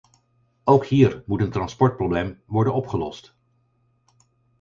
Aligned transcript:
Ook 0.63 0.85
hier 0.85 1.23
moet 1.25 1.41
een 1.41 1.51
transportprobleem 1.51 2.41
worden 2.45 2.73
opgelost. 2.73 3.35